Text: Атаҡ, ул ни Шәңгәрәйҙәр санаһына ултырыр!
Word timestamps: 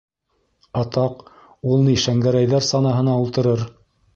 Атаҡ, 0.81 1.21
ул 1.73 1.85
ни 1.91 1.95
Шәңгәрәйҙәр 2.07 2.67
санаһына 2.71 3.21
ултырыр! 3.27 3.67